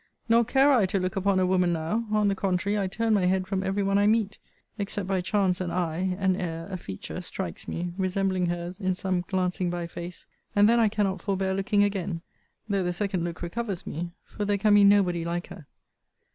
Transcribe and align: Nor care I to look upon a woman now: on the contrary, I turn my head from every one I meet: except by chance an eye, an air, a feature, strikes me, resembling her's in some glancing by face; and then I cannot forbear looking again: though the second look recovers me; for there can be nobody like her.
Nor 0.27 0.43
care 0.45 0.71
I 0.73 0.87
to 0.87 0.99
look 0.99 1.15
upon 1.15 1.39
a 1.39 1.45
woman 1.45 1.73
now: 1.73 2.07
on 2.11 2.27
the 2.27 2.33
contrary, 2.33 2.75
I 2.75 2.87
turn 2.87 3.13
my 3.13 3.27
head 3.27 3.45
from 3.45 3.61
every 3.61 3.83
one 3.83 3.99
I 3.99 4.07
meet: 4.07 4.39
except 4.79 5.07
by 5.07 5.21
chance 5.21 5.61
an 5.61 5.69
eye, 5.69 6.15
an 6.17 6.35
air, 6.35 6.65
a 6.71 6.77
feature, 6.77 7.21
strikes 7.21 7.67
me, 7.67 7.93
resembling 7.99 8.47
her's 8.47 8.79
in 8.79 8.95
some 8.95 9.21
glancing 9.21 9.69
by 9.69 9.85
face; 9.85 10.25
and 10.55 10.67
then 10.67 10.79
I 10.79 10.89
cannot 10.89 11.21
forbear 11.21 11.53
looking 11.53 11.83
again: 11.83 12.23
though 12.67 12.83
the 12.83 12.93
second 12.93 13.23
look 13.23 13.43
recovers 13.43 13.85
me; 13.85 14.09
for 14.25 14.43
there 14.43 14.57
can 14.57 14.73
be 14.73 14.83
nobody 14.83 15.23
like 15.23 15.49
her. 15.49 15.67